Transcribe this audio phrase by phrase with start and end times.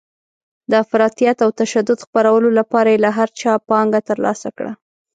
[0.69, 4.71] د افراطیت او تشدد خپرولو لپاره یې له هر چا پانګه ترلاسه کړه.